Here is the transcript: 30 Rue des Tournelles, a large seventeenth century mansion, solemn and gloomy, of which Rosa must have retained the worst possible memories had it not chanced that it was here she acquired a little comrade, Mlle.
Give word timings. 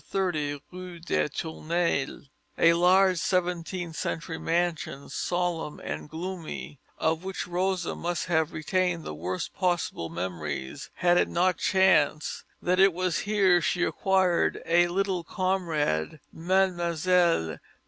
30 0.03 0.59
Rue 0.71 0.99
des 0.99 1.29
Tournelles, 1.29 2.27
a 2.57 2.73
large 2.73 3.19
seventeenth 3.19 3.95
century 3.95 4.39
mansion, 4.39 5.07
solemn 5.09 5.79
and 5.79 6.09
gloomy, 6.09 6.79
of 6.97 7.23
which 7.23 7.45
Rosa 7.45 7.93
must 7.93 8.25
have 8.25 8.51
retained 8.51 9.03
the 9.03 9.13
worst 9.13 9.53
possible 9.53 10.09
memories 10.09 10.89
had 10.95 11.19
it 11.19 11.27
not 11.29 11.59
chanced 11.59 12.43
that 12.63 12.79
it 12.79 12.93
was 12.95 13.19
here 13.29 13.61
she 13.61 13.83
acquired 13.83 14.59
a 14.65 14.87
little 14.87 15.23
comrade, 15.23 16.19
Mlle. 16.33 17.59